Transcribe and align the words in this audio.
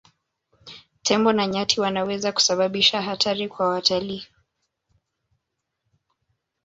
Tembo 1.01 1.33
na 1.33 1.45
nyati 1.47 1.81
wanaweza 1.81 2.31
kusababisha 2.31 3.01
hatari 3.01 3.47
kwa 3.49 3.69
watalii 3.69 4.27